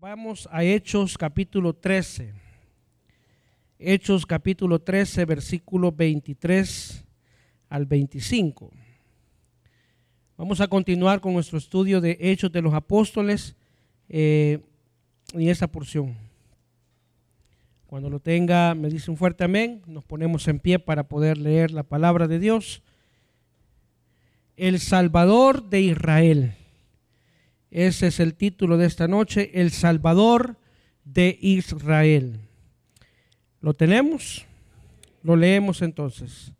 [0.00, 2.32] Vamos a Hechos capítulo 13.
[3.78, 7.04] Hechos capítulo 13, versículo 23
[7.68, 8.70] al 25.
[10.38, 13.54] Vamos a continuar con nuestro estudio de Hechos de los Apóstoles
[14.08, 14.60] eh,
[15.34, 16.16] en esa porción.
[17.86, 19.82] Cuando lo tenga, me dice un fuerte amén.
[19.86, 22.82] Nos ponemos en pie para poder leer la palabra de Dios.
[24.56, 26.54] El Salvador de Israel.
[27.70, 30.56] Ese es el título de esta noche, El Salvador
[31.04, 32.40] de Israel.
[33.60, 34.44] ¿Lo tenemos?
[35.22, 36.52] Lo leemos entonces.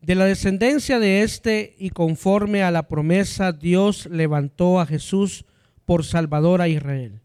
[0.00, 5.44] De la descendencia de este y conforme a la promesa, Dios levantó a Jesús
[5.84, 7.20] por Salvador a Israel.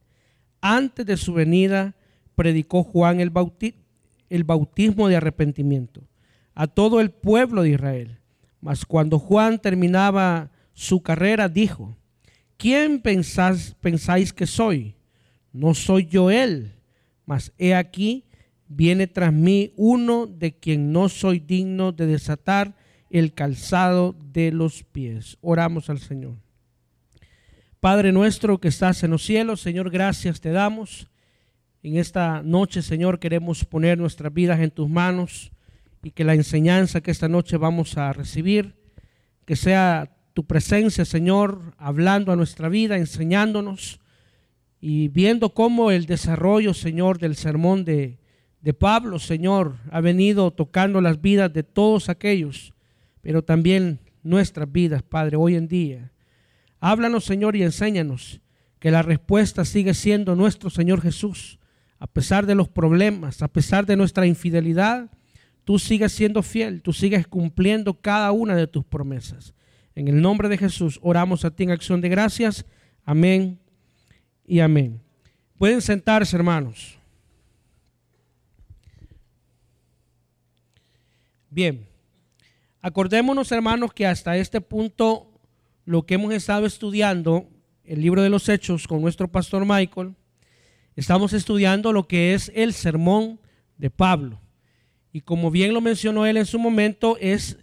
[0.61, 1.95] Antes de su venida,
[2.35, 3.31] predicó Juan el,
[4.29, 6.01] el bautismo de arrepentimiento
[6.55, 8.17] a todo el pueblo de Israel.
[8.59, 11.95] Mas cuando Juan terminaba su carrera, dijo,
[12.61, 14.93] ¿quién pensáis que soy?
[15.51, 16.75] No soy yo él,
[17.25, 18.25] mas he aquí,
[18.67, 22.75] viene tras mí uno de quien no soy digno de desatar
[23.09, 25.39] el calzado de los pies.
[25.41, 26.35] Oramos al Señor.
[27.79, 31.09] Padre nuestro que estás en los cielos, Señor, gracias te damos.
[31.81, 35.51] En esta noche, Señor, queremos poner nuestras vidas en tus manos
[36.03, 38.75] y que la enseñanza que esta noche vamos a recibir,
[39.45, 43.99] que sea tu presencia, Señor, hablando a nuestra vida, enseñándonos
[44.79, 48.17] y viendo cómo el desarrollo, Señor, del sermón de,
[48.61, 52.73] de Pablo, Señor, ha venido tocando las vidas de todos aquellos,
[53.21, 56.11] pero también nuestras vidas, Padre, hoy en día.
[56.79, 58.41] Háblanos, Señor, y enséñanos
[58.79, 61.59] que la respuesta sigue siendo nuestro Señor Jesús.
[61.99, 65.11] A pesar de los problemas, a pesar de nuestra infidelidad,
[65.63, 69.53] tú sigues siendo fiel, tú sigues cumpliendo cada una de tus promesas.
[69.95, 72.65] En el nombre de Jesús oramos a ti en acción de gracias.
[73.03, 73.59] Amén
[74.45, 75.01] y amén.
[75.57, 76.97] Pueden sentarse, hermanos.
[81.49, 81.85] Bien,
[82.81, 85.31] acordémonos, hermanos, que hasta este punto
[85.83, 87.49] lo que hemos estado estudiando,
[87.83, 90.15] el libro de los Hechos con nuestro pastor Michael,
[90.95, 93.39] estamos estudiando lo que es el sermón
[93.77, 94.39] de Pablo.
[95.11, 97.57] Y como bien lo mencionó él en su momento, es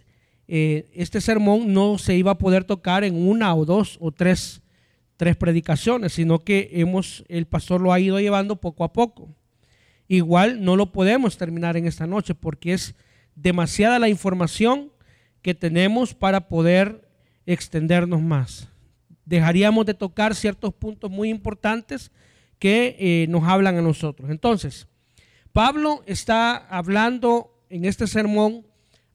[0.51, 4.63] eh, este sermón no se iba a poder tocar en una o dos o tres,
[5.15, 9.29] tres predicaciones, sino que hemos, el pastor lo ha ido llevando poco a poco.
[10.07, 12.95] Igual no lo podemos terminar en esta noche porque es
[13.35, 14.91] demasiada la información
[15.43, 17.07] que tenemos para poder
[17.45, 18.69] extendernos más.
[19.25, 22.11] Dejaríamos de tocar ciertos puntos muy importantes
[22.57, 24.31] que eh, nos hablan a nosotros.
[24.31, 24.87] Entonces,
[25.53, 28.65] Pablo está hablando en este sermón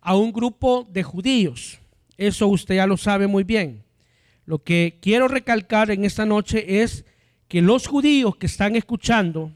[0.05, 1.81] a un grupo de judíos.
[2.17, 3.83] Eso usted ya lo sabe muy bien.
[4.47, 7.05] Lo que quiero recalcar en esta noche es
[7.49, 9.51] que los judíos que están escuchando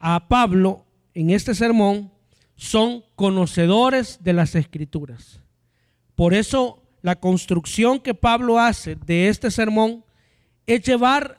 [0.00, 0.84] a Pablo
[1.14, 2.10] en este sermón
[2.56, 5.40] son conocedores de las escrituras.
[6.16, 10.04] Por eso la construcción que Pablo hace de este sermón
[10.66, 11.38] es llevar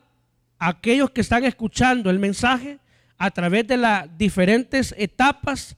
[0.57, 2.79] a aquellos que están escuchando el mensaje
[3.17, 5.75] a través de las diferentes etapas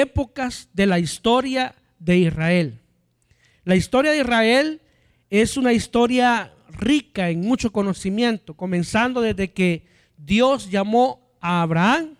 [0.00, 2.80] épocas de la historia de Israel.
[3.64, 4.80] La historia de Israel
[5.30, 12.16] es una historia rica en mucho conocimiento, comenzando desde que Dios llamó a Abraham,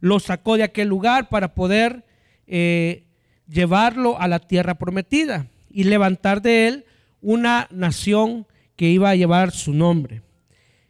[0.00, 2.04] lo sacó de aquel lugar para poder
[2.46, 3.04] eh,
[3.48, 6.84] llevarlo a la tierra prometida y levantar de él
[7.20, 10.22] una nación que iba a llevar su nombre.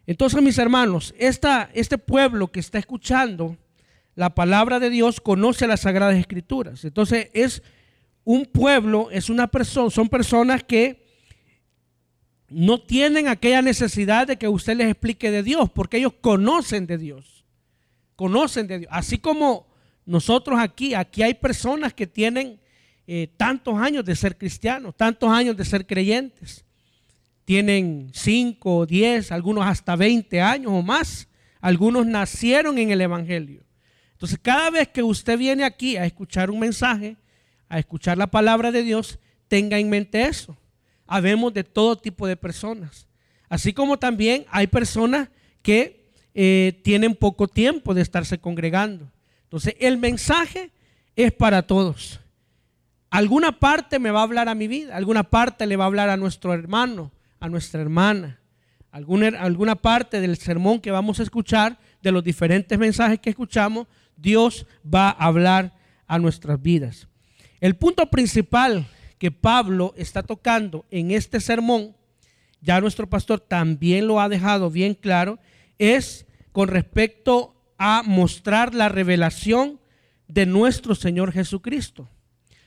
[0.07, 3.57] Entonces, mis hermanos, este pueblo que está escuchando
[4.17, 6.85] la palabra de Dios conoce las sagradas escrituras.
[6.85, 7.63] Entonces es
[8.25, 11.07] un pueblo, es una persona, son personas que
[12.49, 16.97] no tienen aquella necesidad de que usted les explique de Dios, porque ellos conocen de
[16.97, 17.45] Dios.
[18.17, 18.91] Conocen de Dios.
[18.91, 19.67] Así como
[20.07, 22.59] nosotros aquí, aquí hay personas que tienen
[23.07, 26.65] eh, tantos años de ser cristianos, tantos años de ser creyentes.
[27.45, 31.29] Tienen 5, 10, algunos hasta 20 años o más.
[31.61, 33.66] Algunos nacieron en el Evangelio.
[34.17, 37.19] Entonces, cada vez que usted viene aquí a escuchar un mensaje,
[37.69, 40.57] a escuchar la palabra de Dios, tenga en mente eso.
[41.07, 43.07] Habemos de todo tipo de personas.
[43.51, 45.29] Así como también hay personas
[45.61, 49.13] que eh, tienen poco tiempo de estarse congregando.
[49.43, 50.71] Entonces, el mensaje
[51.15, 52.19] es para todos.
[53.11, 56.09] Alguna parte me va a hablar a mi vida, alguna parte le va a hablar
[56.09, 58.41] a nuestro hermano, a nuestra hermana.
[58.91, 63.87] Alguna, alguna parte del sermón que vamos a escuchar, de los diferentes mensajes que escuchamos,
[64.17, 65.77] Dios va a hablar
[66.07, 67.09] a nuestras vidas.
[67.61, 68.87] El punto principal
[69.19, 71.97] que Pablo está tocando en este sermón,
[72.61, 75.39] ya nuestro pastor también lo ha dejado bien claro,
[75.79, 79.81] es con respecto a mostrar la revelación
[80.29, 82.09] de nuestro Señor Jesucristo.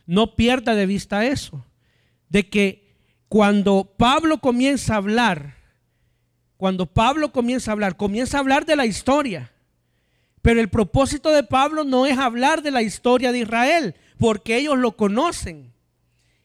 [0.05, 1.65] No pierda de vista eso,
[2.29, 2.95] de que
[3.27, 5.55] cuando Pablo comienza a hablar,
[6.57, 9.51] cuando Pablo comienza a hablar, comienza a hablar de la historia.
[10.41, 14.77] Pero el propósito de Pablo no es hablar de la historia de Israel, porque ellos
[14.77, 15.73] lo conocen.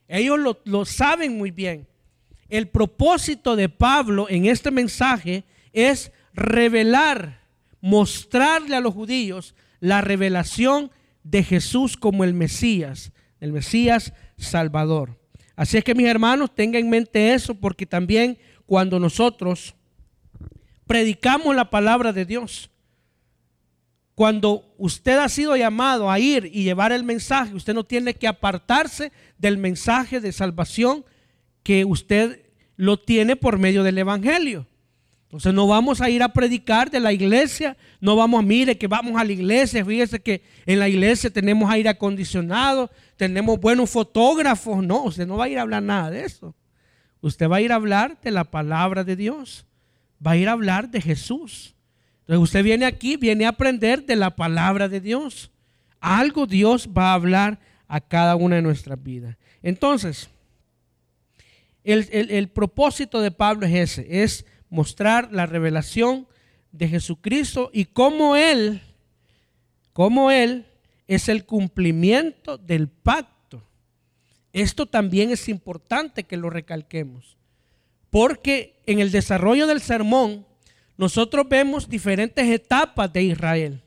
[0.09, 1.87] Ellos lo, saben muy bien.
[2.49, 7.41] El propósito de Pablo en este mensaje es revelar,
[7.81, 10.91] mostrarle a los judíos la revelación
[11.23, 15.19] de Jesús como el Mesías, el Mesías Salvador.
[15.57, 19.75] Así es que mis hermanos, tengan en mente eso, porque también cuando nosotros
[20.87, 22.71] predicamos la palabra de Dios,
[24.15, 28.29] cuando usted ha sido llamado a ir y llevar el mensaje, usted no tiene que
[28.29, 31.05] apartarse del mensaje de salvación
[31.63, 32.43] que usted
[32.77, 34.67] lo tiene por medio del Evangelio.
[35.25, 38.87] Entonces no vamos a ir a predicar de la iglesia, no vamos a, mire que
[38.87, 44.85] vamos a la iglesia, fíjese que en la iglesia tenemos aire acondicionado, tenemos buenos fotógrafos,
[44.85, 46.55] no, usted no va a ir a hablar nada de eso.
[47.21, 49.67] Usted va a ir a hablar de la palabra de Dios,
[50.25, 51.74] va a ir a hablar de Jesús.
[52.25, 55.51] Entonces usted viene aquí, viene a aprender de la palabra de Dios.
[56.01, 59.37] Algo Dios va a hablar a cada una de nuestras vidas.
[59.63, 60.31] Entonces,
[61.85, 66.27] el, el propósito de Pablo es ese, es mostrar la revelación
[66.73, 68.81] de Jesucristo y cómo Él,
[69.93, 70.67] cómo Él
[71.07, 73.63] es el cumplimiento del pacto.
[74.55, 77.37] Esto también es importante que lo recalquemos,
[78.09, 80.47] porque en el desarrollo del sermón
[80.97, 83.83] nosotros vemos diferentes etapas de Israel.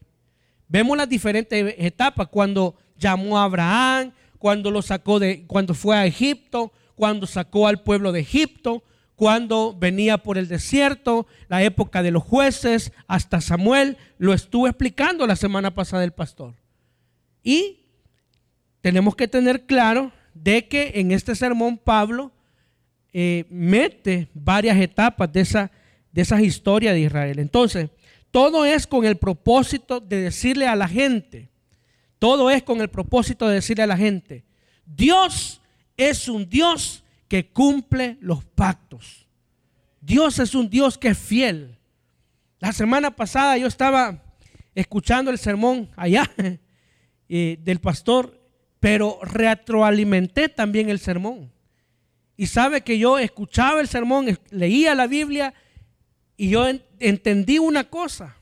[0.68, 6.06] Vemos las diferentes etapas cuando llamó a Abraham, cuando lo sacó de cuando fue a
[6.06, 8.84] Egipto, cuando sacó al pueblo de Egipto,
[9.16, 15.26] cuando venía por el desierto, la época de los jueces, hasta Samuel, lo estuvo explicando
[15.26, 16.54] la semana pasada el pastor.
[17.42, 17.88] Y
[18.82, 22.32] tenemos que tener claro de que en este sermón Pablo
[23.12, 25.72] eh, mete varias etapas de esa,
[26.18, 27.38] de esas historias de Israel.
[27.38, 27.92] Entonces,
[28.32, 31.52] todo es con el propósito de decirle a la gente,
[32.18, 34.44] todo es con el propósito de decirle a la gente,
[34.84, 35.62] Dios
[35.96, 39.28] es un Dios que cumple los pactos.
[40.02, 41.78] Dios es un Dios que es fiel.
[42.58, 44.24] La semana pasada yo estaba
[44.74, 46.28] escuchando el sermón allá
[47.30, 48.42] eh, del pastor,
[48.80, 51.52] pero retroalimenté también el sermón.
[52.36, 55.54] Y sabe que yo escuchaba el sermón, leía la Biblia
[56.38, 56.66] y yo
[57.00, 58.38] entendí una cosa.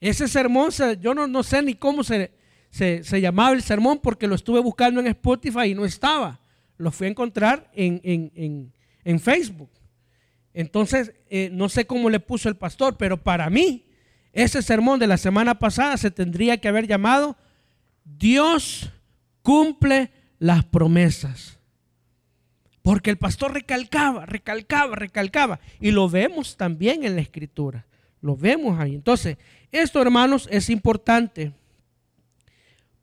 [0.00, 0.70] Ese sermón,
[1.00, 2.30] yo no, no sé ni cómo se,
[2.70, 6.40] se, llamaba el sermón porque lo estuve buscando en Spotify y no estaba
[6.80, 8.72] lo fui a encontrar en,
[9.20, 9.70] Facebook.
[10.54, 13.86] Entonces, eh, no sé cómo le puso el pastor, pero para mí,
[14.32, 17.36] ese sermón de la semana pasada se tendría que haber llamado
[18.04, 18.90] Dios
[19.42, 21.58] cumple las promesas.
[22.90, 25.60] Porque el pastor recalcaba, recalcaba, recalcaba.
[25.78, 27.86] Y lo vemos también en la escritura.
[28.20, 28.96] Lo vemos ahí.
[28.96, 29.36] Entonces,
[29.70, 31.52] esto, hermanos, es importante.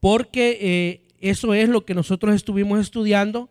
[0.02, 3.50] Porque eh, eso es lo que nosotros estuvimos estudiando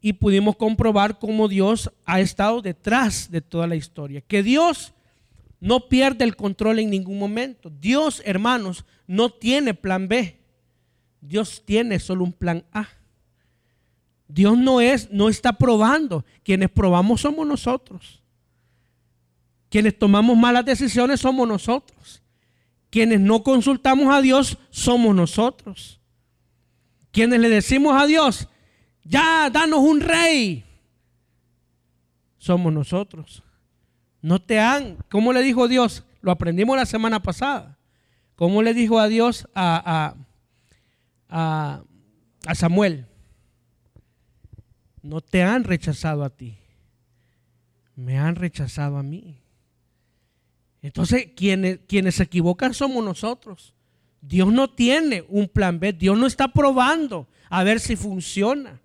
[0.00, 4.22] y pudimos comprobar cómo Dios ha estado detrás de toda la historia.
[4.22, 4.94] Que Dios
[5.60, 7.68] no pierde el control en ningún momento.
[7.68, 10.38] Dios, hermanos, no tiene plan B.
[11.20, 12.88] Dios tiene solo un plan A.
[14.28, 16.24] Dios no es, no está probando.
[16.42, 18.22] Quienes probamos somos nosotros.
[19.68, 22.22] Quienes tomamos malas decisiones somos nosotros.
[22.90, 26.00] Quienes no consultamos a Dios somos nosotros.
[27.10, 28.48] Quienes le decimos a Dios,
[29.04, 30.64] ya, danos un rey.
[32.38, 33.42] Somos nosotros.
[34.20, 36.04] No te han, ¿cómo le dijo Dios?
[36.20, 37.78] Lo aprendimos la semana pasada.
[38.34, 40.14] ¿Cómo le dijo a Dios a,
[41.28, 41.82] a,
[42.46, 43.06] a, Samuel?
[45.06, 46.58] No te han rechazado a ti.
[47.94, 49.38] Me han rechazado a mí.
[50.82, 53.72] Entonces, quienes, quienes se equivocan somos nosotros.
[54.20, 55.92] Dios no tiene un plan B.
[55.92, 58.80] Dios no está probando a ver si funciona.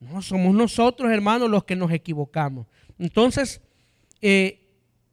[0.00, 2.66] No, somos nosotros, hermanos, los que nos equivocamos.
[2.98, 3.62] Entonces,
[4.20, 4.68] eh,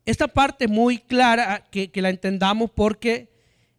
[0.06, 3.32] esta parte muy clara que, la entendamos porque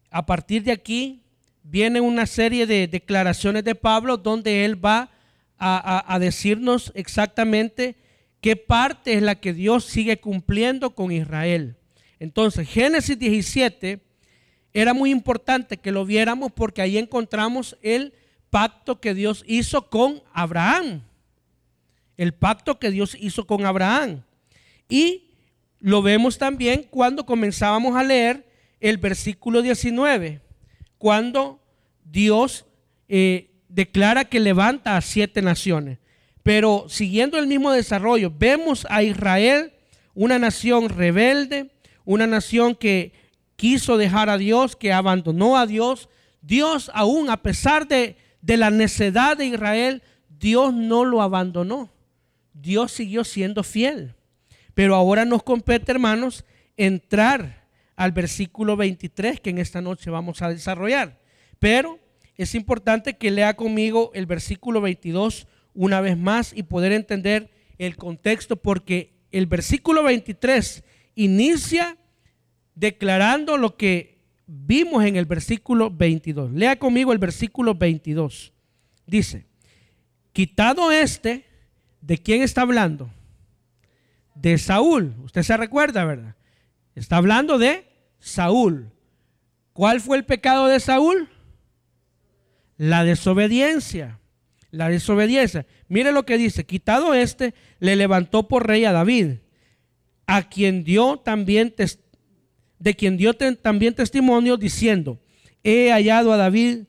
[0.09, 1.21] a partir de aquí
[1.61, 5.11] viene una serie de declaraciones de Pablo donde él va
[5.57, 7.95] a, decirnos exactamente
[8.41, 11.77] qué parte es la que Dios sigue cumpliendo con Israel.
[12.19, 14.01] Entonces, Génesis 17
[14.73, 18.13] era muy importante que lo viéramos porque ahí encontramos el
[18.49, 21.01] pacto que Dios hizo con Abraham.
[22.17, 24.23] El pacto que Dios hizo con Abraham.
[24.87, 25.31] Y
[25.79, 30.41] lo vemos también cuando comenzábamos a leer el versículo 19,
[30.97, 31.59] cuando
[32.03, 32.65] Dios
[33.07, 35.99] eh, declara que levanta a siete naciones.
[36.43, 39.73] Pero siguiendo el mismo desarrollo, vemos a Israel,
[40.13, 41.71] una nación rebelde,
[42.05, 43.11] una nación que
[43.57, 46.07] quiso dejar a Dios, que abandonó a Dios.
[46.41, 51.91] Dios aún, a pesar de, de la necedad de Israel, Dios no lo abandonó.
[52.53, 54.15] Dios siguió siendo fiel.
[54.73, 56.45] Pero ahora nos compete, hermanos,
[56.77, 57.65] entrar
[57.97, 61.19] al versículo 23 que en esta noche vamos a desarrollar.
[61.59, 61.99] Pero
[62.37, 67.95] es importante que lea conmigo el versículo 22 una vez más y poder entender el
[67.97, 70.83] contexto porque el versículo 23
[71.15, 71.97] inicia
[72.75, 76.51] declarando lo que vimos en el versículo 22.
[76.51, 78.53] Lea conmigo el versículo 22.
[79.05, 79.45] Dice,
[80.33, 81.45] quitado este,
[82.01, 83.09] ¿de quién está hablando?
[84.35, 85.15] De Saúl.
[85.23, 86.35] Usted se recuerda, ¿verdad?
[86.95, 87.87] Está hablando de
[88.19, 88.91] Saúl.
[89.73, 91.29] ¿Cuál fue el pecado de Saúl?
[92.77, 94.19] La desobediencia
[94.75, 95.65] la desobediencia.
[95.87, 99.37] Mire lo que dice, quitado este, le levantó por rey a David,
[100.27, 101.73] a quien dio también
[102.79, 105.19] de quien dio también testimonio diciendo,
[105.63, 106.83] he hallado a David,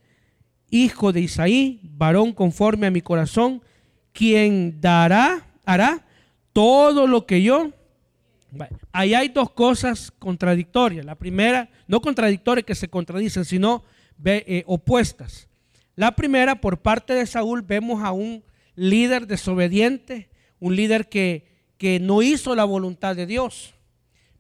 [0.69, 3.63] hijo de Isaí, varón conforme a mi corazón,
[4.13, 6.05] quien dará, hará
[6.53, 7.71] todo lo que yo.
[8.91, 11.05] Ahí hay dos cosas contradictorias.
[11.05, 13.85] La primera, no contradictorias que se contradicen, sino
[14.25, 15.49] eh, opuestas.
[15.97, 20.29] La primera, por parte de Saúl, vemos a un líder desobediente,
[20.61, 21.47] un líder que,
[21.79, 23.75] que no hizo la voluntad de Dios.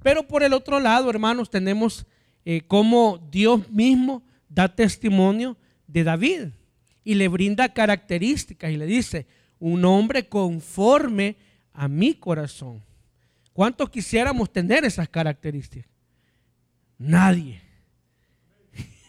[0.02, 2.06] Pero por el otro lado, hermanos, tenemos
[2.44, 6.48] eh, cómo Dios mismo da testimonio de David
[7.02, 9.26] y le brinda características y le dice,
[9.58, 11.36] un hombre conforme
[11.72, 12.82] a mi corazón.
[13.54, 15.90] ¿Cuántos quisiéramos tener esas características?
[16.98, 17.62] Nadie.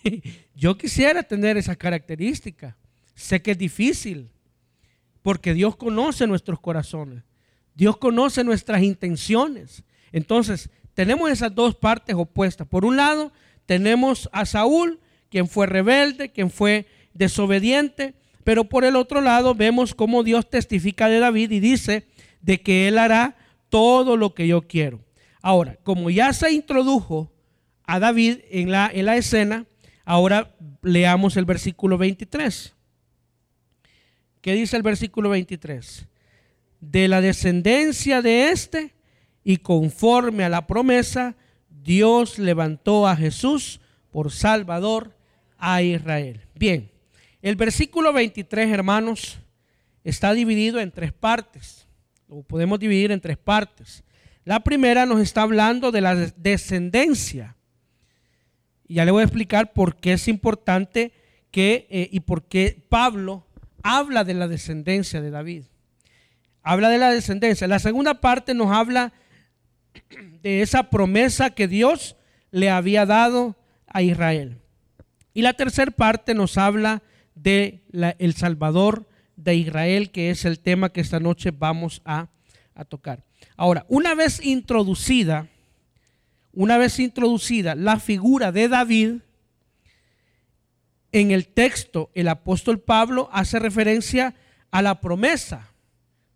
[0.57, 2.75] Yo quisiera tener esa característica.
[3.13, 4.31] Sé que es difícil,
[5.21, 7.23] porque Dios conoce nuestros corazones.
[7.75, 9.83] Dios conoce nuestras intenciones.
[10.11, 12.67] Entonces, tenemos esas dos partes opuestas.
[12.67, 13.31] Por un lado,
[13.67, 14.99] tenemos a Saúl,
[15.29, 21.07] quien fue rebelde, quien fue desobediente, pero por el otro lado vemos cómo Dios testifica
[21.07, 22.07] de David y dice
[22.41, 23.35] de que él hará
[23.69, 25.01] todo lo que yo quiero.
[25.43, 27.31] Ahora, como ya se introdujo
[27.83, 29.67] a David en la, en la escena,
[30.09, 32.73] Ahora leamos el versículo 23.
[34.39, 36.07] ¿Qué dice el versículo 23?
[36.79, 38.93] De la descendencia de éste
[39.43, 41.35] y conforme a la promesa,
[41.69, 45.13] Dios levantó a Jesús por Salvador
[45.57, 46.39] a Israel.
[46.55, 46.89] Bien,
[47.41, 49.39] el versículo 23, hermanos,
[50.05, 51.85] está dividido en tres partes.
[52.29, 54.05] Lo podemos dividir en tres partes.
[54.45, 57.56] La primera nos está hablando de la descendencia
[58.95, 61.11] ya le voy a explicar por qué es importante
[61.51, 63.45] que, eh, y por qué Pablo
[63.83, 65.63] habla de la descendencia de David.
[66.63, 67.67] Habla de la descendencia.
[67.67, 69.13] La segunda parte nos habla
[70.41, 72.17] de esa promesa que Dios
[72.51, 73.55] le había dado
[73.87, 74.59] a Israel.
[75.33, 77.03] Y la tercera parte nos habla
[77.35, 77.83] de
[78.19, 82.29] el Salvador de Israel, que es el tema que esta noche vamos a,
[82.73, 83.23] a tocar.
[83.55, 85.47] Ahora, una vez introducida
[86.57, 89.17] una vez introducida la figura de David,
[91.11, 94.33] en el texto el apóstol Pablo hace referencia
[94.71, 95.71] a la promesa.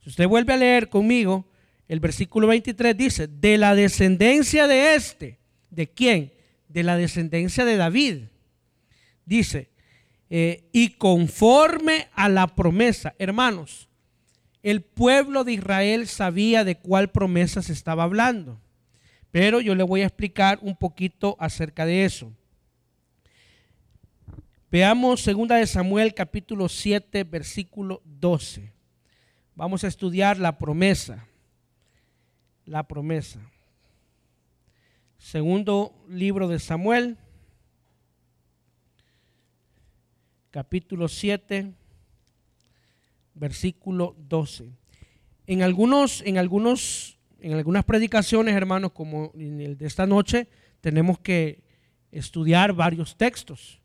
[0.03, 1.49] Si usted vuelve a leer conmigo,
[1.87, 5.39] el versículo 23 dice, de la descendencia de este,
[5.71, 6.31] ¿de quién?
[6.67, 8.17] De la descendencia de David.
[9.25, 9.71] Dice,
[10.29, 13.89] eh, y conforme a la promesa, hermanos,
[14.61, 18.61] el pueblo de Israel sabía de cuál promesa se estaba hablando.
[19.31, 22.31] Pero yo le voy a explicar un poquito acerca de eso.
[24.69, 28.71] Veamos 2 de Samuel capítulo 7 versículo 12.
[29.55, 31.27] Vamos a estudiar la promesa.
[32.65, 33.39] La promesa.
[35.17, 37.17] Segundo libro de Samuel
[40.51, 41.73] capítulo 7
[43.33, 44.69] versículo 12.
[45.47, 50.47] En algunos en algunos en algunas predicaciones, hermanos, como en el de esta noche,
[50.79, 51.63] tenemos que
[52.11, 53.79] estudiar varios textos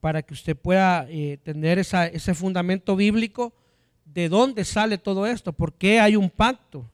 [0.00, 3.54] para que usted pueda eh, tener ese fundamento bíblico
[4.04, 6.90] de dónde sale todo esto, por qué hay un pacto.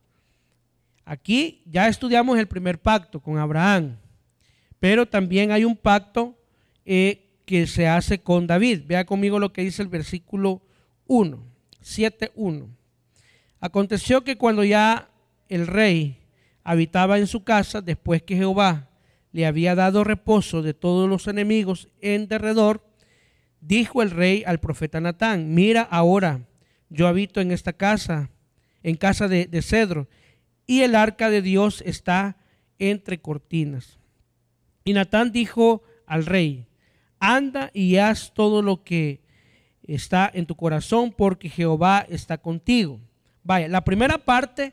[1.05, 3.97] Aquí ya estudiamos el primer pacto con Abraham,
[4.79, 6.37] pero también hay un pacto
[6.85, 8.83] eh, que se hace con David.
[8.87, 10.63] Vea conmigo lo que dice el versículo
[11.07, 11.39] 1,
[11.83, 12.69] 7.1.
[13.61, 15.09] Aconteció que cuando ya
[15.49, 16.19] el rey
[16.65, 18.89] habitaba en su casa después que Jehová
[19.33, 22.83] le había dado reposo de todos los enemigos en derredor,
[23.61, 26.41] dijo el rey al profeta Natán, mira ahora,
[26.89, 28.31] yo habito en esta casa,
[28.83, 30.09] en casa de, de cedro,
[30.67, 32.37] y el arca de Dios está
[32.79, 33.99] entre cortinas.
[34.85, 36.67] Y Natán dijo al rey,
[37.19, 39.21] anda y haz todo lo que
[39.83, 43.01] está en tu corazón porque Jehová está contigo.
[43.43, 44.73] Vaya, la primera parte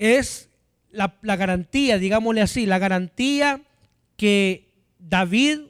[0.00, 0.48] es
[0.90, 3.60] la, garantía, digámosle así, la garantía
[4.16, 5.60] que David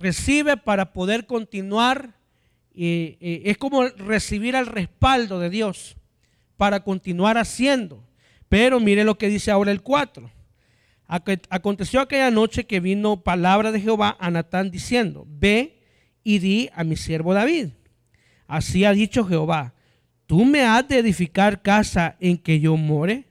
[0.00, 2.14] recibe para poder continuar.
[2.74, 5.96] es como recibir el respaldo de Dios
[6.56, 8.02] para continuar haciendo.
[8.48, 10.28] Pero mire lo que dice ahora el 4.
[11.06, 15.78] Aconteció aquella noche que vino palabra de Jehová a Natán diciendo, ve
[16.24, 17.68] y di a mi siervo David.
[18.48, 19.74] Así ha dicho Jehová,
[20.26, 23.24] ¿tú me has de edificar casa en que yo more?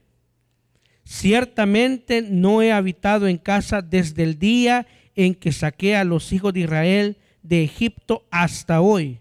[1.05, 6.53] Ciertamente no he habitado en casa desde el día en que saqué a los hijos
[6.53, 9.19] de Israel de Egipto hasta hoy,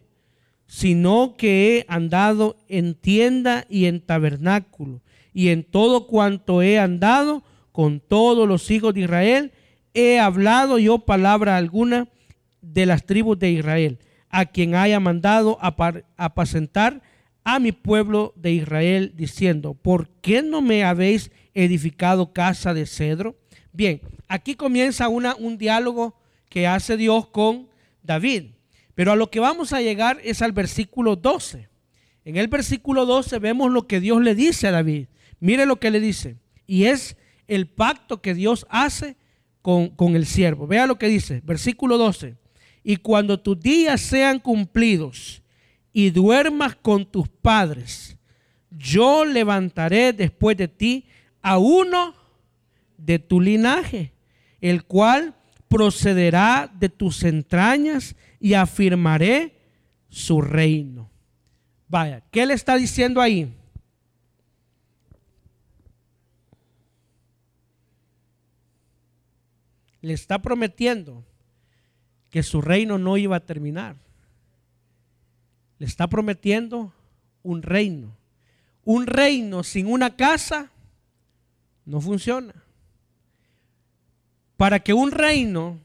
[0.67, 5.03] sino que he andado en tienda y en tabernáculo,
[5.35, 9.53] y en todo cuanto he andado con todos los hijos de Israel,
[9.93, 12.09] he hablado yo palabra alguna
[12.63, 13.99] de las tribus de Israel,
[14.31, 15.59] a quien haya mandado
[16.17, 17.03] apacentar
[17.45, 23.37] a mi pueblo de Israel, diciendo, ¿por qué no me habéis edificado casa de cedro?
[23.73, 26.17] Bien, aquí comienza un diálogo
[26.49, 27.69] que hace Dios con
[28.03, 28.53] David.
[28.95, 31.69] Pero a lo que vamos a llegar es al versículo 12.
[32.25, 35.09] En el versículo 12 vemos lo que Dios le dice a David.
[35.41, 36.37] Mire lo que le dice.
[36.67, 37.17] Y es
[37.49, 39.17] el pacto que Dios hace
[39.63, 40.67] con, con el siervo.
[40.67, 42.37] Vea lo que dice, versículo 12.
[42.83, 45.43] Y cuando tus días sean cumplidos
[45.93, 48.17] y duermas con tus padres,
[48.71, 51.07] yo levantaré después de ti
[51.45, 52.15] a uno
[52.99, 54.13] de tu linaje,
[54.61, 55.37] el cual
[55.69, 59.55] procederá de tus entrañas y afirmaré
[60.09, 61.09] su reino.
[61.87, 63.53] Vaya, ¿qué le está diciendo ahí?
[70.05, 71.25] le está prometiendo
[72.29, 73.97] que su reino no iba a terminar.
[75.79, 76.93] Le está prometiendo
[77.43, 78.15] un reino.
[78.85, 80.71] Un reino sin una casa
[81.85, 82.55] no funciona.
[84.57, 85.81] Para que un reino,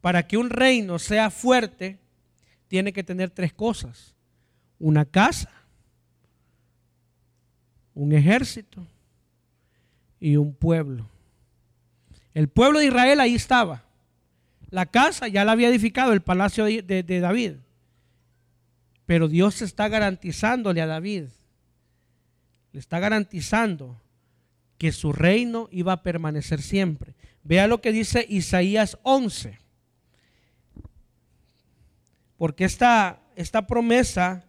[0.00, 1.98] para que un reino sea fuerte,
[2.68, 4.14] tiene que tener tres cosas.
[4.78, 5.50] Una casa,
[7.94, 8.86] un ejército
[10.20, 11.08] y un pueblo.
[12.34, 13.84] El pueblo de Israel ahí estaba.
[14.68, 17.52] La casa ya la había edificado, el palacio de, David.
[19.06, 21.26] Pero Dios está garantizándole a David,
[22.72, 23.98] le está garantizando
[24.78, 27.14] que su reino iba a permanecer siempre.
[27.42, 29.58] Vea lo que dice Isaías 11.
[32.36, 34.44] Porque esta, esta promesa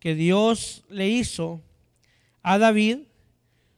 [0.00, 1.62] que Dios le hizo
[2.42, 3.00] a David,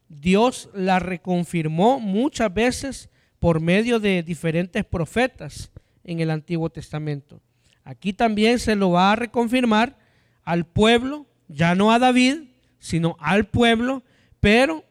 [0.08, 5.70] Dios la reconfirmó muchas veces por medio de diferentes profetas
[6.04, 7.40] en el Antiguo Testamento.
[7.84, 9.96] Aquí también se lo va a reconfirmar
[10.42, 12.44] al pueblo, ya no a David,
[12.78, 14.02] sino al pueblo,
[14.40, 14.84] pero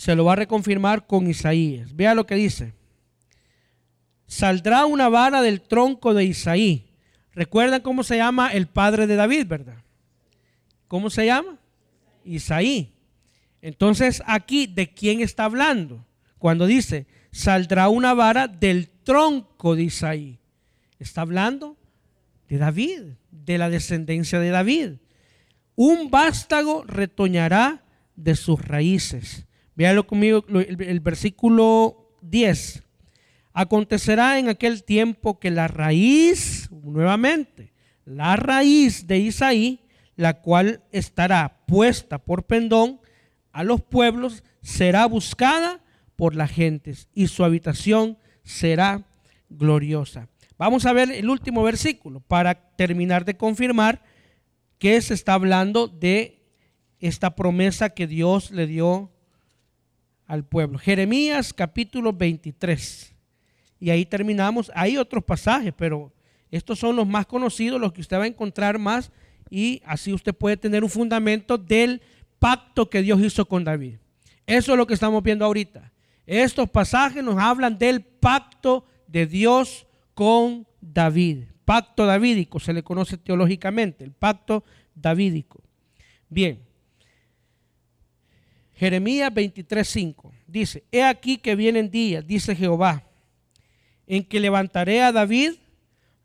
[0.00, 1.94] se lo va a reconfirmar con Isaías.
[1.94, 2.72] Vea lo que dice.
[4.26, 6.88] Saldrá una vara del tronco de Isaí.
[7.34, 9.76] ¿Recuerdan cómo se llama el padre de David, verdad?
[10.88, 11.58] ¿Cómo se llama?
[12.24, 12.94] Isaí.
[13.60, 16.06] Entonces aquí, ¿de quién está hablando?
[16.38, 20.38] Cuando dice, saldrá una vara del tronco de Isaí.
[20.98, 21.76] Está hablando
[22.48, 24.92] de David, de la descendencia de David.
[25.76, 27.84] Un vástago retoñará
[28.16, 29.44] de sus raíces.
[29.80, 32.82] Véalo conmigo el, versículo 10.
[33.54, 37.72] Acontecerá en aquel tiempo que la raíz, nuevamente,
[38.04, 39.80] la raíz de Isaí,
[40.16, 43.00] la cual estará puesta por pendón,
[43.52, 45.82] a los pueblos, será buscada
[46.14, 49.06] por las gentes y su habitación será
[49.48, 50.28] gloriosa.
[50.58, 54.02] Vamos a ver el último versículo para terminar de confirmar
[54.78, 56.44] que se está hablando de
[56.98, 59.10] esta promesa que Dios le dio
[60.30, 60.78] al pueblo.
[60.78, 63.12] Jeremías capítulo 23.
[63.80, 64.70] Y ahí terminamos.
[64.76, 66.12] Hay otros pasajes, pero
[66.52, 69.10] estos son los más conocidos, los que usted va a encontrar más
[69.50, 72.00] y así usted puede tener un fundamento del
[72.38, 73.96] pacto que Dios hizo con David.
[74.46, 75.92] Eso es lo que estamos viendo ahorita.
[76.24, 81.42] Estos pasajes nos hablan del pacto de Dios con David.
[81.64, 84.62] Pacto davídico se le conoce teológicamente, el pacto
[84.94, 85.60] davídico.
[86.28, 86.69] Bien.
[88.80, 93.04] Jeremías 23:5 dice, he aquí que vienen días, dice Jehová,
[94.06, 95.56] en que levantaré a David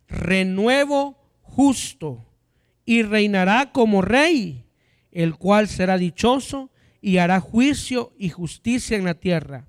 [0.08, 2.26] renuevo justo
[2.86, 4.64] y reinará como rey,
[5.12, 6.70] el cual será dichoso
[7.02, 9.68] y hará juicio y justicia en la tierra.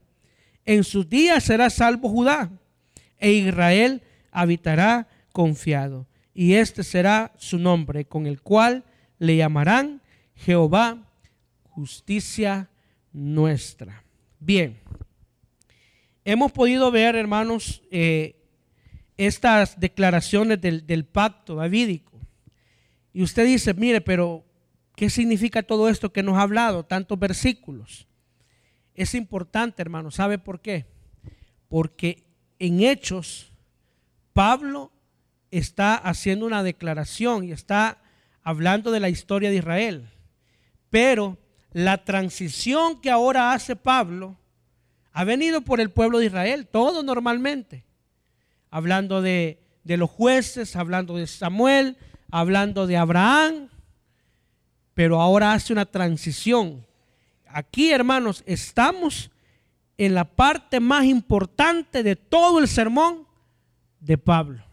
[0.65, 2.53] En sus días será salvo Judá
[3.19, 6.07] e Israel habitará confiado.
[6.35, 8.85] Y este será su nombre, con el cual
[9.19, 10.03] le llamarán
[10.37, 11.03] Jehová,
[11.65, 12.71] justicia
[13.17, 14.05] nuestra.
[14.39, 14.79] Bien,
[16.23, 18.37] hemos podido ver, hermanos, eh,
[19.17, 22.21] estas declaraciones del, del pacto davídico.
[23.15, 24.45] Y usted dice, mire, pero
[24.95, 26.85] ¿qué significa todo esto que nos ha hablado?
[26.85, 28.07] Tantos versículos.
[28.95, 30.11] Es importante, hermano.
[30.11, 30.85] ¿Sabe por qué?
[31.69, 32.25] Porque
[32.59, 33.51] en Hechos,
[34.35, 34.93] Pablo
[35.51, 38.03] está haciendo una declaración y está
[38.43, 40.11] hablando de la historia de Israel.
[40.91, 41.39] Pero
[41.77, 44.35] la transición que ahora hace Pablo
[45.13, 47.85] ha venido por el pueblo de Israel, todo normalmente.
[48.71, 51.99] Hablando de, los jueces, hablando de Samuel,
[52.31, 53.69] hablando de Abraham,
[54.95, 56.83] pero ahora hace una transición.
[57.47, 59.31] Aquí, hermanos, estamos
[59.99, 63.27] en la parte más importante de todo el sermón
[64.01, 64.65] de Pablo.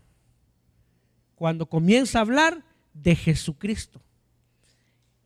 [1.36, 2.64] Cuando comienza a hablar
[2.94, 4.00] de Jesucristo.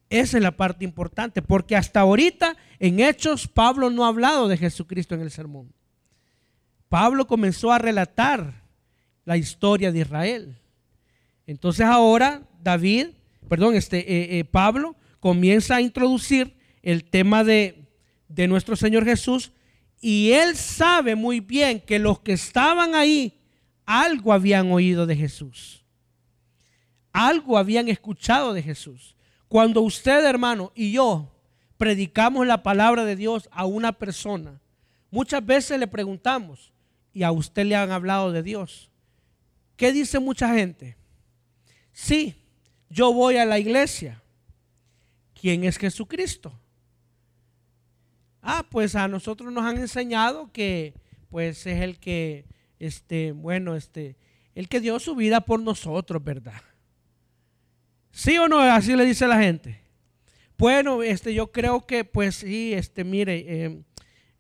[0.10, 4.58] Esa es la parte importante, porque hasta ahorita en Hechos Pablo no ha hablado de
[4.58, 5.74] Jesucristo en el sermón.
[6.88, 8.64] Pablo comenzó a relatar
[9.26, 10.58] la historia de Israel.
[11.46, 13.08] Entonces ahora David,
[13.50, 17.90] perdón, este eh, eh, Pablo comienza a introducir el tema de,
[18.30, 19.52] de nuestro Señor Jesús
[20.00, 23.42] y él sabe muy bien que los que estaban ahí
[23.86, 25.84] algo habían oído de Jesús.
[27.12, 29.17] Algo habían escuchado de Jesús.
[29.48, 31.32] Cuando usted, hermano, y yo
[31.78, 34.60] predicamos la palabra de Dios a una persona,
[35.12, 36.74] muchas veces le preguntamos,
[37.14, 38.92] y a usted le han hablado de Dios.
[39.76, 40.98] ¿Qué dice mucha gente?
[41.92, 42.36] Sí,
[42.90, 44.22] yo voy a la iglesia.
[45.34, 46.54] ¿Quién es Jesucristo?
[48.42, 50.94] Ah, pues a nosotros nos han enseñado que
[51.30, 52.46] pues es el que,
[52.80, 54.16] este, bueno, este,
[54.56, 56.62] el que dio su vida por nosotros, ¿verdad?
[58.18, 58.60] ¿Sí o no?
[58.62, 59.80] Así le dice la gente.
[60.58, 63.84] Bueno, este, yo creo que, pues sí, este, mire, eh,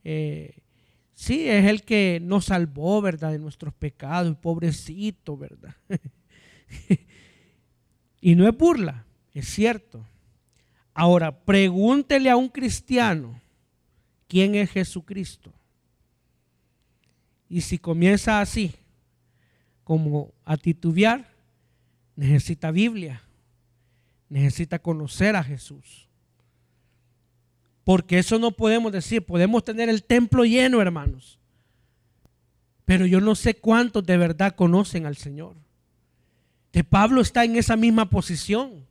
[0.03, 0.63] eh,
[1.13, 3.33] sí, es el que nos salvó, ¿verdad?
[3.33, 5.75] De nuestros pecados, pobrecito, ¿verdad?
[8.19, 10.03] y no es burla, es cierto.
[10.95, 13.39] Ahora, pregúntele a un cristiano
[14.27, 15.53] quién es Jesucristo.
[17.47, 18.73] Y si comienza así,
[19.83, 21.31] como a titubear,
[22.15, 23.21] necesita Biblia
[24.29, 26.07] necesita conocer a Jesús.
[27.83, 31.39] Porque eso no podemos decir, podemos tener el templo lleno, hermanos.
[32.83, 35.55] Pero yo no sé cuántos de verdad conocen al Señor.
[36.73, 38.85] De Pablo está en esa misma posición.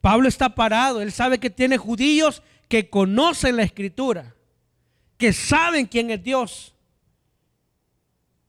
[0.00, 4.34] Pablo está parado, él sabe que tiene judíos que conocen la escritura,
[5.16, 6.74] que saben quién es Dios.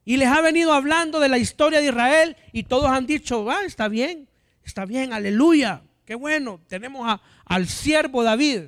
[0.05, 3.61] Y les ha venido hablando de la historia de Israel y todos han dicho, ah,
[3.65, 4.27] está bien,
[4.67, 5.81] Está bien, aleluya.
[6.03, 6.59] Qué bueno.
[6.67, 8.63] Tenemos al siervo David.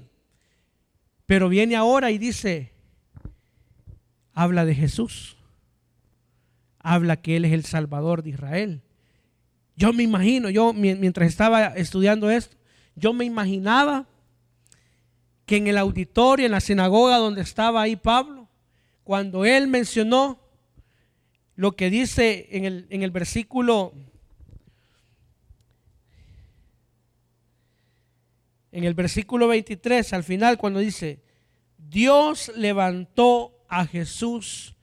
[1.25, 2.71] Pero viene ahora y dice,
[4.33, 5.35] habla de Jesús.
[6.79, 8.81] Habla que Él es el Salvador de Israel.
[9.75, 12.55] Yo me imagino, yo mientras estaba estudiando esto,
[12.95, 14.07] yo me imaginaba
[15.45, 18.47] que en el auditorio, en la sinagoga donde estaba ahí Pablo,
[19.03, 20.39] cuando él mencionó
[21.55, 23.93] lo que dice en el, en el versículo
[28.71, 31.21] en el versículo 23, al final, cuando dice,
[31.77, 34.75] Dios levantó a Jesús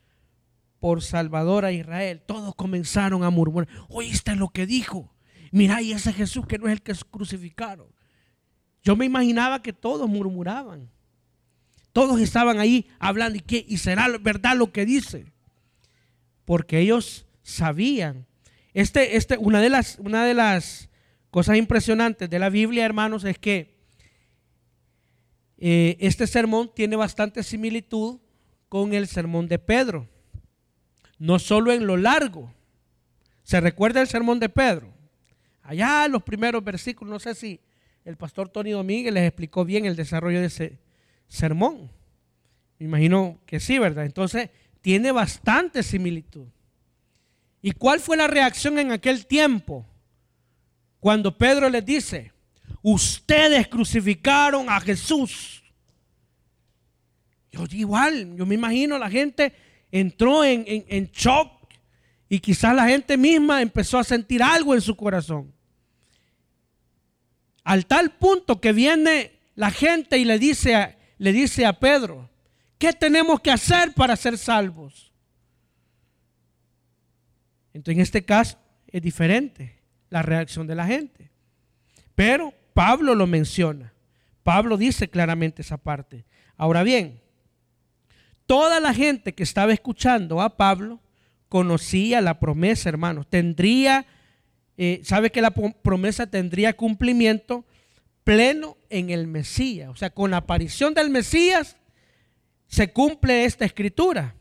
[0.81, 5.13] por Salvador a Israel, todos comenzaron a murmurar, oíste lo que dijo,
[5.51, 7.89] mira, y ese Jesús que no es el que crucificaron.
[8.83, 10.91] Yo me imaginaba que todos murmuraban,
[11.93, 13.65] todos estaban ahí hablando, ¿y, qué?
[13.67, 15.27] ¿Y será verdad lo que dice?
[16.45, 18.27] Porque ellos sabían.
[18.75, 20.91] Este, este, una, de las, una de las
[21.31, 23.76] cosas impresionantes de la Biblia, hermanos, es que
[25.59, 28.19] eh, este sermón tiene bastante similitud
[28.69, 30.09] con el sermón de Pedro.
[31.19, 32.53] No solo en lo largo.
[33.43, 34.93] ¿Se recuerda el sermón de Pedro?
[35.63, 37.61] Allá en los primeros versículos, no sé si
[38.05, 40.79] el pastor Tony Domínguez les explicó bien el desarrollo de ese
[41.29, 41.91] sermón.
[42.79, 44.05] Me imagino que sí, ¿verdad?
[44.05, 46.47] Entonces, tiene bastante similitud.
[47.63, 49.85] ¿Y cuál fue la reacción en aquel tiempo?
[51.01, 52.33] Cuando Pedro les dice,
[52.89, 55.61] ustedes crucificaron a Jesús.
[57.51, 59.53] Yo igual, yo me imagino la gente
[59.91, 61.51] entró en, en shock
[62.29, 65.53] y quizás la gente misma empezó a sentir algo en su corazón.
[67.65, 72.31] Al tal punto que viene la gente y le dice a, le dice a Pedro,
[72.79, 75.13] ¿qué tenemos que hacer para ser salvos?
[77.75, 81.33] Entonces en este caso es diferente la reacción de la gente.
[82.15, 83.95] Pero Pablo lo menciona.
[84.43, 86.27] Pablo dice claramente esa parte.
[86.59, 87.23] Ahora bien,
[88.45, 91.01] toda la gente que estaba escuchando a Pablo
[91.49, 93.31] conocía la promesa, hermanos.
[93.31, 94.05] Tendría,
[94.77, 97.65] eh, sabe que la promesa tendría cumplimiento
[98.25, 99.89] pleno en el Mesías.
[99.89, 101.79] O sea, con la aparición del Mesías
[102.67, 104.35] se cumple esta escritura.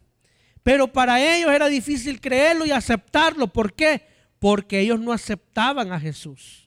[0.61, 3.47] Pero para ellos era difícil creerlo y aceptarlo.
[3.47, 4.05] ¿Por qué?
[4.39, 6.64] Porque ellos no aceptaban a Jesús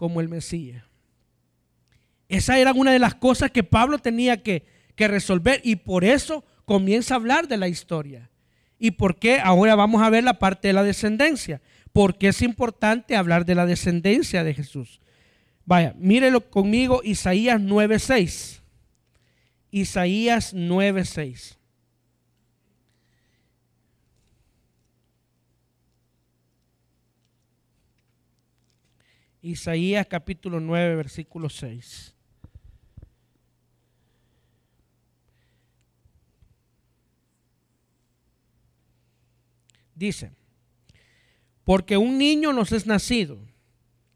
[0.00, 0.82] como el Mesías.
[2.30, 4.64] Esa era una de las cosas que Pablo tenía que,
[4.96, 8.30] que resolver y por eso comienza a hablar de la historia.
[8.78, 9.40] ¿Y por qué?
[9.40, 11.60] Ahora vamos a ver la parte de la descendencia.
[11.92, 15.02] Porque es importante hablar de la descendencia de Jesús.
[15.66, 18.62] Vaya, mírelo conmigo, Isaías 9:6.
[19.70, 21.58] Isaías 9:6.
[29.42, 32.14] Isaías capítulo 9, versículo 6.
[39.94, 40.32] Dice,
[41.64, 43.38] porque un niño nos es nacido,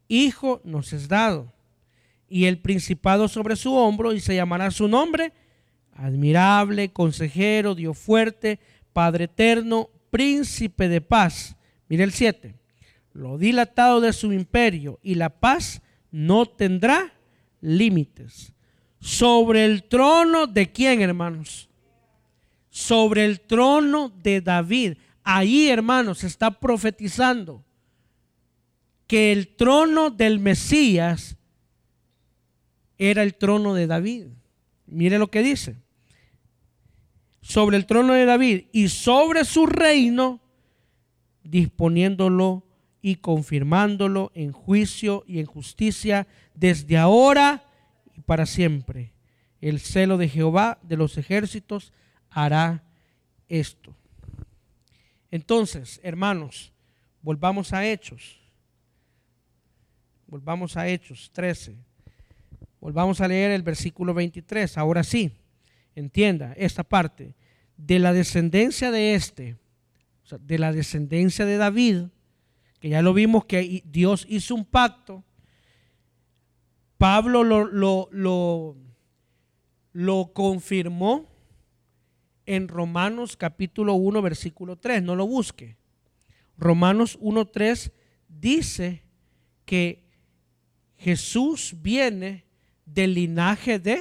[0.09, 1.53] hijo nos es dado,
[2.29, 5.33] y el principado sobre su hombro, y se llamará su nombre,
[5.93, 8.61] admirable, consejero, Dios fuerte,
[8.93, 11.57] Padre eterno, príncipe de paz.
[11.89, 12.55] Mire el 7.
[13.15, 17.15] Lo dilatado de su imperio y la paz no tendrá
[17.61, 18.53] límites.
[19.01, 21.71] Sobre el trono de quién, hermanos?
[22.71, 24.95] Sobre el trono de David.
[25.23, 27.65] Ahí, hermanos, está profetizando
[29.07, 31.37] que el trono del Mesías
[32.99, 34.27] era el trono de David.
[34.87, 35.77] Mire lo que dice.
[37.43, 40.41] Sobre el trono de David y sobre su reino,
[41.45, 42.65] disponiéndolo
[43.05, 47.63] y confirmándolo en juicio y en justicia desde ahora
[48.17, 49.13] y para siempre.
[49.61, 51.93] El celo de Jehová de los ejércitos
[52.31, 52.83] hará
[53.51, 53.95] esto.
[55.31, 56.73] Entonces, hermanos,
[57.21, 58.41] volvamos a Hechos.
[60.27, 61.77] Volvamos a Hechos 13.
[62.81, 64.79] Volvamos a leer el versículo 23.
[64.79, 65.31] Ahora sí,
[65.95, 67.35] entienda esta parte.
[67.77, 69.59] De la descendencia de este,
[70.25, 72.05] o sea, de la descendencia de David,
[72.81, 75.25] que ya lo vimos que Dios hizo un pacto,
[76.99, 78.77] Pablo lo, lo,
[79.93, 81.29] lo, confirmó
[82.47, 85.03] en Romanos capítulo 1, versículo 3.
[85.03, 85.77] No lo busque.
[86.57, 87.93] Romanos 1, 3
[88.29, 89.03] dice
[89.65, 90.05] que
[90.97, 92.45] Jesús viene
[92.87, 93.99] del linaje de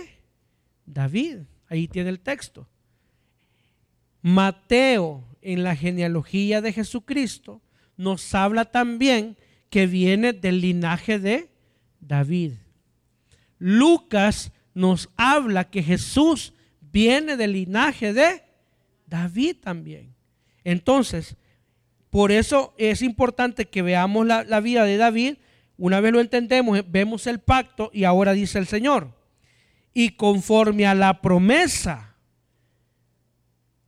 [0.85, 1.39] David.
[1.67, 2.67] Ahí tiene el texto.
[4.21, 7.61] Mateo, en la genealogía de Jesucristo,
[7.97, 9.37] nos habla también
[9.69, 11.49] que viene del linaje de
[11.99, 12.53] David.
[13.57, 18.43] Lucas nos habla que Jesús viene del linaje de
[19.07, 20.13] David también.
[20.63, 21.35] Entonces,
[22.09, 25.37] por eso es importante que veamos la, vida de David.
[25.77, 29.17] Una vez lo entendemos, vemos el pacto y ahora dice el Señor.
[29.93, 32.15] Y conforme a la promesa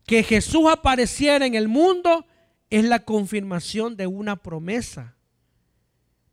[0.06, 2.26] que Jesús apareciera en el mundo,
[2.70, 5.16] es la confirmación de una promesa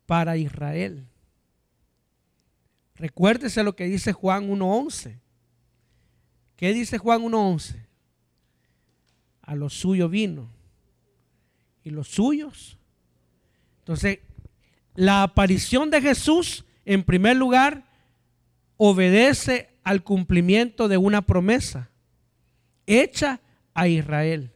[0.05, 1.07] para Israel.
[2.95, 5.19] Recuérdese lo que dice Juan 1.11.
[6.55, 7.85] ¿Qué dice Juan 1.11?
[9.41, 10.49] A los suyos vino.
[11.83, 12.77] ¿Y los suyos?
[13.79, 14.19] Entonces,
[14.95, 17.83] la aparición de Jesús, en primer lugar,
[18.77, 21.89] obedece al cumplimiento de una promesa
[22.85, 23.41] hecha
[23.73, 24.52] a Israel.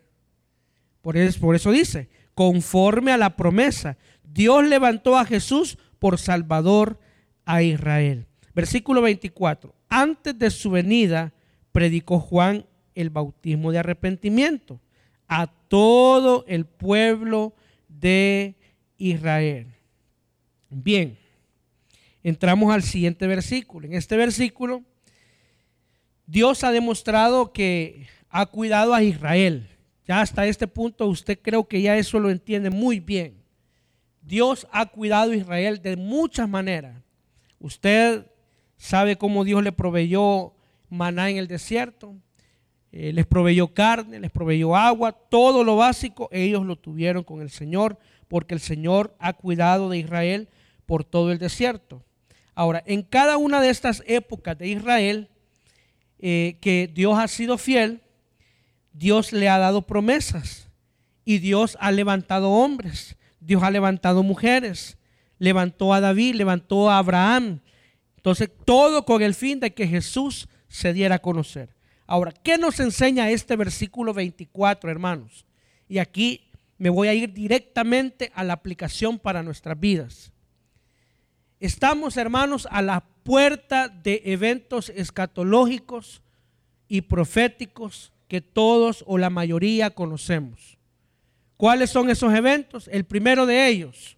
[1.40, 7.00] Por eso, dice, conforme a la promesa, Dios levantó a Jesús por Salvador
[7.46, 8.26] a Israel.
[8.54, 9.74] Versículo 24.
[9.88, 11.32] Antes de su venida,
[11.72, 14.82] predicó Juan el bautismo de arrepentimiento
[15.30, 17.56] a todo el pueblo
[17.88, 18.56] de
[18.98, 19.68] Israel.
[20.70, 21.18] Bien,
[22.22, 23.88] entramos al siguiente versículo.
[23.88, 24.84] En este versículo,
[26.26, 29.70] Dios ha demostrado que ha cuidado a Israel.
[30.08, 33.44] Ya hasta este punto usted creo que ya eso lo entiende muy bien.
[34.22, 36.96] Dios ha cuidado a Israel de muchas maneras.
[37.60, 38.26] Usted
[38.78, 40.54] sabe cómo Dios le proveyó
[40.90, 42.16] maná en el desierto.
[42.92, 47.50] eh, les proveyó carne, les proveyó agua, todo lo básico, ellos lo tuvieron con el
[47.50, 47.98] Señor,
[48.30, 50.48] porque el Señor ha cuidado de Israel
[50.86, 52.02] por todo el desierto.
[52.56, 55.28] Ahora, en cada una de estas épocas de Israel,
[56.20, 58.02] eh, que Dios ha sido fiel,
[58.98, 60.70] Dios le ha dado promesas
[61.24, 64.98] y Dios ha levantado hombres, Dios ha levantado mujeres,
[65.38, 67.60] levantó a David, levantó a Abraham.
[68.16, 71.76] Entonces, todo con el fin de que Jesús se diera a conocer.
[72.08, 75.46] Ahora, ¿qué nos enseña este versículo 24, hermanos?
[75.88, 80.32] Y aquí me voy a ir directamente a la aplicación para nuestras vidas.
[81.60, 86.24] Estamos, hermanos, a la puerta de eventos escatológicos
[86.88, 90.78] y proféticos que todos o la mayoría conocemos.
[91.56, 92.88] ¿Cuáles son esos eventos?
[92.92, 94.18] El primero de ellos.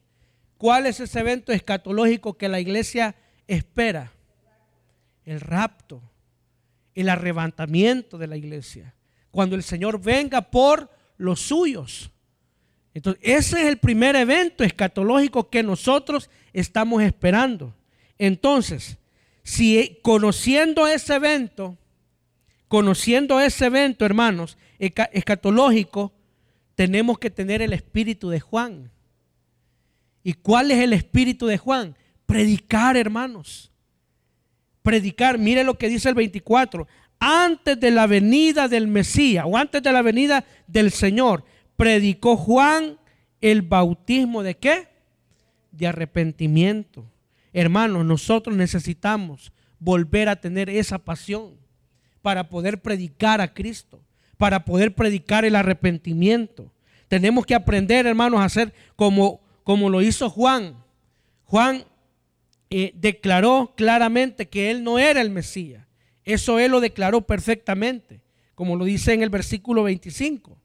[0.58, 3.16] ¿Cuál es ese evento escatológico que la iglesia
[3.48, 4.12] espera?
[5.26, 6.02] El rapto,
[6.96, 8.94] el arrebatamiento de la iglesia.
[9.32, 12.12] Cuando el Señor venga por los suyos.
[12.94, 17.74] Entonces, ese es el primer evento escatológico que nosotros estamos esperando.
[18.18, 18.98] Entonces,
[19.44, 21.78] si conociendo ese evento,
[22.70, 26.14] conociendo ese evento, hermanos, escatológico,
[26.76, 28.92] tenemos que tener el espíritu de Juan.
[30.24, 31.98] ¿Y cuál es el espíritu de Juan?
[32.26, 33.72] Predicar, hermanos.
[34.84, 36.88] Predicar, mire lo que dice el 24.
[37.20, 41.44] Antes de la venida del Mesías o antes de la venida del Señor,
[41.76, 43.00] predicó Juan
[43.42, 44.88] el bautismo de qué?
[45.72, 47.12] De arrepentimiento.
[47.52, 51.58] Hermanos, nosotros necesitamos volver a tener esa pasión
[52.22, 54.02] para poder predicar a Cristo,
[54.38, 56.72] para poder predicar el arrepentimiento.
[57.08, 60.76] Tenemos que aprender, hermanos, a hacer como, como lo hizo Juan.
[61.46, 61.84] Juan
[62.70, 65.86] eh, declaró claramente que él no era el Mesías.
[66.24, 68.22] Eso él lo declaró perfectamente,
[68.54, 70.58] como lo dice en el versículo 25.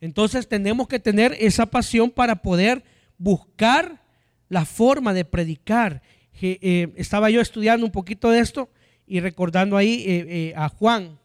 [0.00, 2.84] Entonces tenemos que tener esa pasión para poder
[3.16, 4.02] buscar
[4.48, 6.02] la forma de predicar.
[6.42, 8.68] Eh, estaba yo estudiando un poquito de esto
[9.06, 11.18] y recordando ahí eh, eh, a Juan.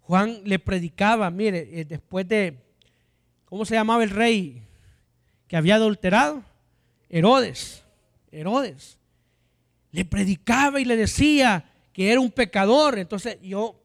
[0.00, 2.58] Juan le predicaba, mire, después de,
[3.44, 4.62] ¿cómo se llamaba el rey
[5.48, 6.42] que había adulterado?
[7.08, 7.84] Herodes.
[8.30, 8.98] Herodes.
[9.90, 12.98] Le predicaba y le decía que era un pecador.
[12.98, 13.82] Entonces yo,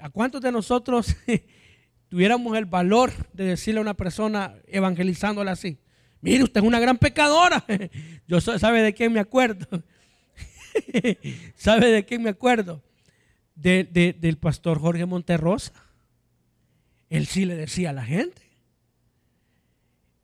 [0.00, 1.14] ¿a cuántos de nosotros
[2.08, 5.78] tuviéramos el valor de decirle a una persona evangelizándola así,
[6.20, 7.64] mire, usted es una gran pecadora.
[8.26, 9.66] Yo sabe de quién me acuerdo.
[11.56, 12.82] ¿Sabe de quién me acuerdo?
[13.54, 15.72] del pastor Jorge Monterrosa.
[17.10, 18.42] Él sí le decía a la gente.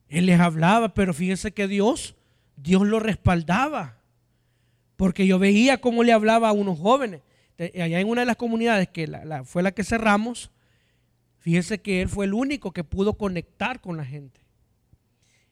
[0.07, 2.15] Él les hablaba, pero fíjense que Dios,
[2.55, 3.99] Dios lo respaldaba.
[4.95, 7.21] Porque yo veía cómo le hablaba a unos jóvenes.
[7.59, 9.11] Allá en una de las comunidades que
[9.43, 10.51] fue la que cerramos,
[11.45, 14.41] Fíjese que él fue el único que pudo conectar con la gente.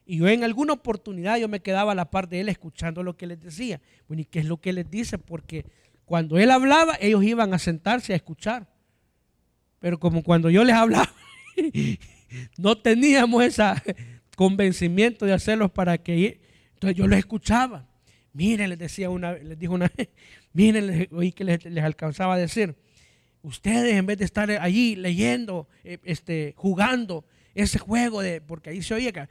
[0.06, 3.16] Y yo en alguna oportunidad yo me quedaba a la par de él escuchando lo
[3.16, 3.82] que les decía.
[4.08, 5.18] Bueno, ¿y qué es lo que les dice?
[5.18, 5.66] Porque
[6.06, 8.68] cuando él hablaba, ellos iban a sentarse a escuchar.
[9.80, 11.14] Pero como cuando yo les hablaba,
[12.58, 13.64] no teníamos ese
[14.36, 16.42] convencimiento de hacerlos para que...
[16.74, 17.88] Entonces yo los escuchaba.
[18.34, 20.10] Miren, les decía una, les dijo una vez,
[20.54, 22.76] miren, oí que les, les alcanzaba a decir,
[23.44, 28.82] ustedes en vez de estar allí leyendo, eh, este, jugando ese juego de, porque ahí
[28.82, 29.28] se oye que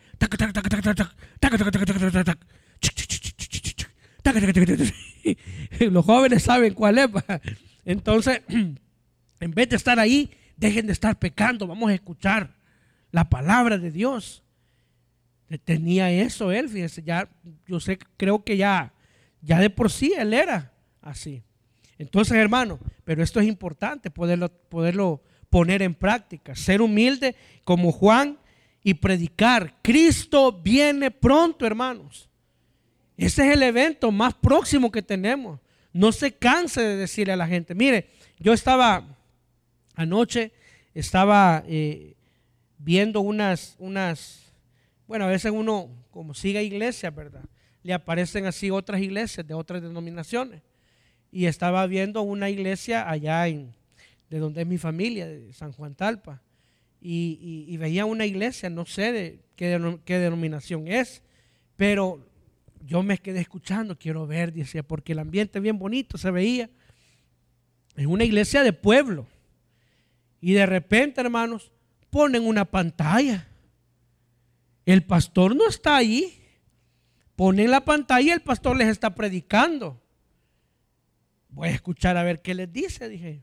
[5.91, 7.09] los jóvenes saben cuál es.
[7.85, 12.55] Entonces, en vez de estar ahí, dejen de estar pecando, vamos a escuchar
[13.11, 14.43] la palabra de Dios.
[15.65, 17.29] Tenía eso él, fíjense, ya,
[17.67, 18.95] yo sé, creo que ya,
[19.43, 21.43] ya de por sí él era así.
[21.99, 28.39] Entonces, hermano, pero esto es importante poderlo, poderlo poner en práctica, ser humilde como Juan
[28.83, 29.75] y predicar.
[29.83, 32.31] Cristo viene pronto, hermanos.
[33.19, 35.61] Ese es el evento más próximo que tenemos.
[35.93, 38.09] No se canse de decirle a la gente, mire,
[38.39, 39.05] yo estaba
[39.95, 40.53] anoche,
[40.95, 42.15] estaba eh,
[42.79, 44.55] viendo unas, unas,
[45.07, 47.45] bueno, a veces uno, como sigue iglesias, ¿verdad?
[47.83, 50.63] Le aparecen así otras iglesias de otras denominaciones
[51.31, 53.75] y estaba viendo una iglesia allá en,
[54.33, 56.41] de donde es mi familia, de San Juan Talpa,
[57.03, 61.23] y, veía una iglesia, no sé de qué, denominación es,
[61.77, 62.27] pero
[62.81, 66.71] yo me quedé escuchando, quiero ver, decía, porque el ambiente bien bonito se veía.
[67.95, 69.27] Es una iglesia de pueblo.
[70.41, 71.71] Y de repente, hermanos,
[72.09, 73.47] ponen una pantalla.
[74.87, 76.41] El pastor no está allí.
[77.37, 80.01] Ponen la pantalla y el pastor les está predicando.
[81.51, 83.43] Voy a escuchar a ver qué les dice, dije.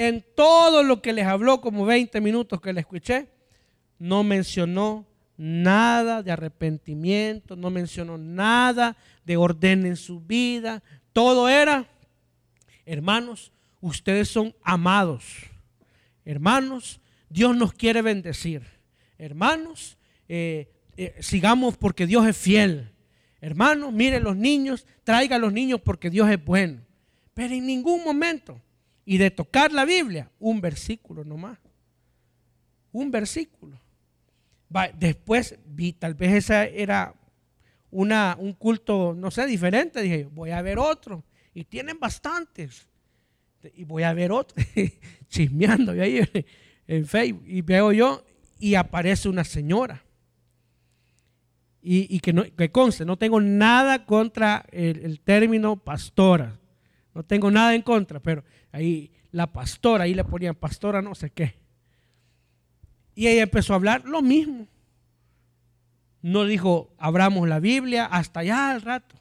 [0.00, 3.28] En todo lo que les habló, como 20 minutos que le escuché,
[3.98, 8.96] no mencionó nada de arrepentimiento, no mencionó nada
[9.26, 10.82] de orden en su vida.
[11.12, 11.86] Todo era,
[12.86, 15.22] hermanos, ustedes son amados.
[16.24, 16.98] Hermanos,
[17.28, 18.62] Dios nos quiere bendecir.
[19.18, 19.98] Hermanos,
[20.30, 22.90] eh, eh, sigamos porque Dios es fiel.
[23.42, 26.80] Hermanos, miren los niños, traiga a los niños porque Dios es bueno.
[27.34, 28.62] Pero en ningún momento,
[29.10, 31.58] y de tocar la Biblia, un versículo nomás.
[32.92, 33.76] Un versículo.
[35.00, 37.12] Después vi, tal vez esa era
[37.90, 40.00] una, un culto, no sé, diferente.
[40.00, 41.24] Dije, voy a ver otro.
[41.52, 42.86] Y tienen bastantes.
[43.74, 44.62] Y voy a ver otro.
[45.28, 46.20] Chismeando y ahí
[46.86, 47.42] en Facebook.
[47.48, 48.24] Y veo yo
[48.60, 50.04] y aparece una señora.
[51.82, 56.60] Y, que, no, que conste, no tengo nada contra el, término pastora.
[57.12, 61.30] No tengo nada en contra, pero ahí la pastora, ahí le ponían pastora no sé
[61.30, 61.54] qué.
[63.14, 64.66] Y ella empezó a hablar lo mismo.
[66.22, 69.16] No dijo, abramos la Biblia hasta allá al rato.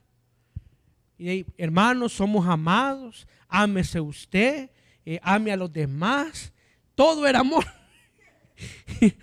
[1.18, 4.70] Y hermanos, somos amados, ámese usted,
[5.06, 6.54] eh, ame a los demás.
[6.96, 7.66] Todo era amor.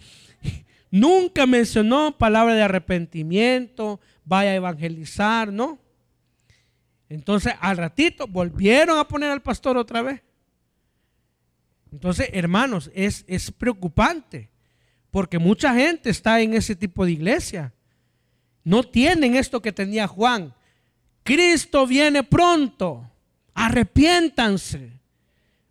[0.91, 5.79] Nunca mencionó palabra de arrepentimiento, vaya a evangelizar, ¿no?
[7.09, 10.22] Entonces, al ratito volvieron a poner al pastor otra vez.
[11.92, 14.50] Entonces, hermanos, es, es preocupante,
[15.11, 17.72] porque mucha gente está en ese tipo de iglesia.
[18.64, 20.52] No tienen esto que tenía Juan.
[21.22, 23.09] Cristo viene pronto,
[23.54, 24.92] arrepiéntanse.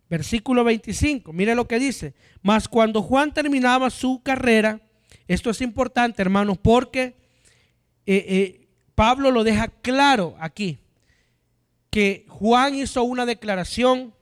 [0.08, 2.14] Versículo 25, mire lo que dice.
[2.42, 4.80] Mas cuando Juan terminaba su carrera,
[5.26, 7.16] esto es importante, hermanos, porque
[8.06, 10.78] eh, eh, Pablo lo deja claro aquí,
[11.96, 14.12] que Juan hizo una declaración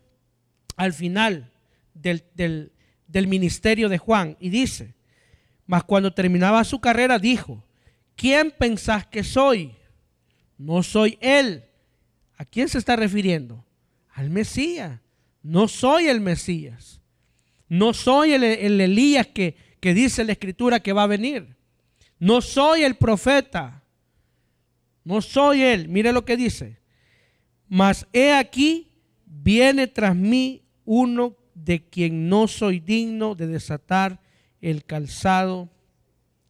[0.76, 1.50] al final
[1.92, 2.22] del,
[3.08, 4.94] del ministerio de Juan y dice,
[5.66, 7.64] mas cuando terminaba su carrera dijo,
[8.14, 9.74] ¿quién pensás que soy?
[10.56, 11.64] No soy él.
[12.36, 13.64] ¿A quién se está refiriendo?
[14.12, 15.00] Al Mesías.
[15.42, 17.00] No soy el Mesías.
[17.68, 21.56] No soy el, el Elías que, que dice la escritura que va a venir.
[22.20, 23.82] No soy el profeta.
[25.02, 25.88] No soy él.
[25.88, 26.83] Mire lo que dice.
[27.74, 28.92] Mas he aquí,
[29.26, 34.20] viene tras mí uno de quien no soy digno de desatar
[34.60, 35.68] el calzado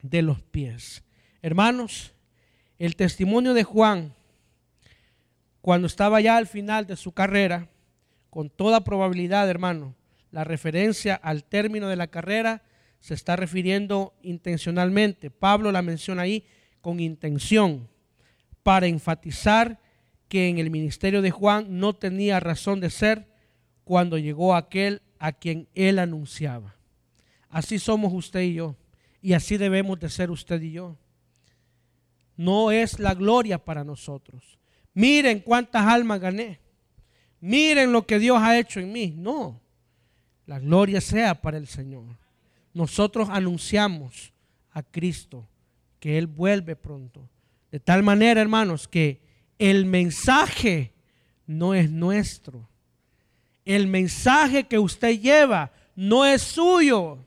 [0.02, 1.02] de los pies.
[1.40, 2.12] Hermanos,
[2.78, 4.12] el testimonio de Juan,
[5.62, 7.70] cuando estaba ya al final de su carrera,
[8.28, 9.94] con toda probabilidad, hermano,
[10.30, 12.64] la referencia al término de la carrera
[13.00, 15.30] se está refiriendo intencionalmente.
[15.30, 16.44] Pablo la menciona ahí
[16.82, 17.88] con intención
[18.62, 19.80] para enfatizar
[20.28, 23.26] que en el ministerio de Juan no tenía razón de ser
[23.84, 26.74] cuando llegó aquel a quien él anunciaba.
[27.48, 28.76] Así somos usted y yo,
[29.22, 30.96] y así debemos de ser usted y yo.
[32.36, 34.58] No es la gloria para nosotros.
[34.92, 36.60] Miren cuántas almas gané.
[37.40, 39.14] Miren lo que Dios ha hecho en mí.
[39.16, 39.60] No,
[40.46, 42.24] la gloria sea para el Señor
[42.74, 44.34] nosotros anunciamos
[44.72, 45.48] a Cristo
[46.00, 47.30] que Él vuelve pronto.
[47.70, 49.22] De tal manera, hermanos, que
[49.70, 50.92] el mensaje
[51.46, 52.68] no es nuestro.
[53.64, 57.24] El mensaje que usted lleva no es suyo.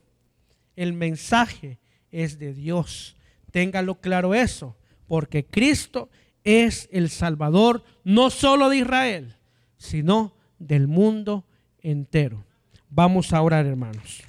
[0.76, 1.80] El mensaje
[2.12, 3.16] es de Dios.
[3.50, 4.78] Téngalo claro eso,
[5.08, 6.12] porque Cristo
[6.44, 9.36] es el Salvador no solo de Israel,
[9.78, 11.44] sino del mundo
[11.82, 12.46] entero.
[12.88, 14.27] Vamos a orar, hermanos.